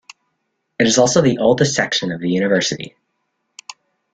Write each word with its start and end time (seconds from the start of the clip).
It 0.79 0.87
is 0.87 0.97
also 0.97 1.21
the 1.21 1.37
oldest 1.37 1.75
section 1.75 2.11
of 2.11 2.21
the 2.21 2.29
university. 2.31 2.95